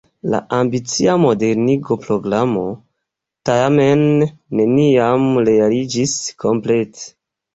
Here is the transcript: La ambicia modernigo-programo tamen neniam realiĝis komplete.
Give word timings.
La 0.33 0.37
ambicia 0.59 1.15
modernigo-programo 1.23 2.63
tamen 3.51 4.01
neniam 4.61 5.27
realiĝis 5.51 6.17
komplete. 6.45 7.07